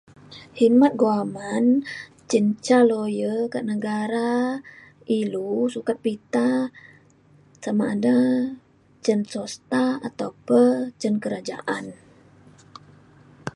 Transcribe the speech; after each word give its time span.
hikmat 0.59 0.91
guaman 1.01 1.65
ceng 2.29 2.49
ca 2.65 2.77
lawyer 2.91 3.39
ka 3.53 3.59
negara 3.71 4.31
ilu 5.19 5.49
sukat 5.73 5.97
pita 6.05 6.49
sama 7.63 7.83
ada 7.95 8.19
cen 9.03 9.19
swasta 9.31 9.85
ataupe 10.07 10.61
cen 11.01 11.15
kerajaan. 11.23 11.85